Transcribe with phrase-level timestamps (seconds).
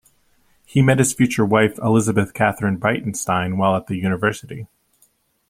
[0.65, 4.65] He met his future wife, Elizabeth Katherine Breitenstein, while at the university.